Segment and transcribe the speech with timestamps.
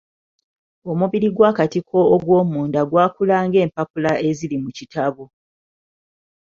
[0.91, 5.23] Omubiri gw'akatiko ogw'omunda gwakula ng'empapula eziri mu kitabo.